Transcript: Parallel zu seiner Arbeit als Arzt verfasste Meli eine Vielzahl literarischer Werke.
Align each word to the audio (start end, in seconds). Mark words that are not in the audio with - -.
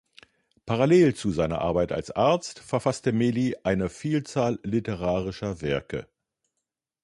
Parallel 0.65 1.13
zu 1.13 1.29
seiner 1.29 1.61
Arbeit 1.61 1.91
als 1.91 2.09
Arzt 2.09 2.57
verfasste 2.57 3.11
Meli 3.11 3.55
eine 3.63 3.87
Vielzahl 3.87 4.57
literarischer 4.63 5.61
Werke. 5.61 6.07